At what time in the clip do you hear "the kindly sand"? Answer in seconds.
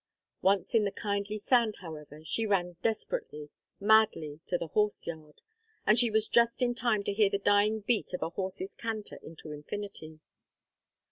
0.83-1.75